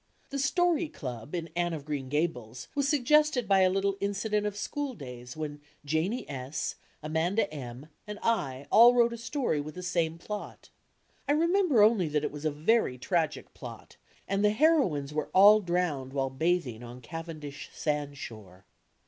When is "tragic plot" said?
12.97-13.97